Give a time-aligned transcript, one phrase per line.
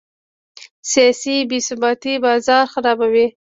[0.91, 3.27] سیاسي بې ثباتي بازار خرابوي.